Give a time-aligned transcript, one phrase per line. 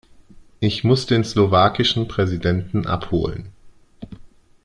[0.59, 3.49] Ich muss den slowakischen Präsidenten abholen.